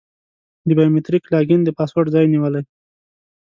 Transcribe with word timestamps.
د 0.67 0.69
بایو 0.77 0.93
میتریک 0.95 1.23
لاګین 1.33 1.61
د 1.63 1.69
پاسورډ 1.77 2.07
ځای 2.15 2.25
نیولی. 2.33 2.61